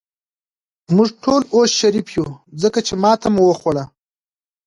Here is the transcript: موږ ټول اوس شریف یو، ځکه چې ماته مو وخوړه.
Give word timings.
موږ 0.95 1.09
ټول 1.23 1.41
اوس 1.55 1.69
شریف 1.81 2.07
یو، 2.17 2.27
ځکه 2.61 2.79
چې 2.87 2.93
ماته 3.03 3.27
مو 3.35 3.43
وخوړه. 3.47 3.83